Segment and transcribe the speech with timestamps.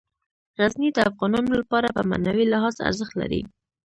[0.59, 3.41] غزني د افغانانو لپاره په معنوي لحاظ ارزښت لري.